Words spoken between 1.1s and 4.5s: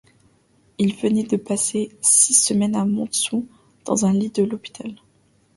de passer six semaines à Montsou, dans un lit de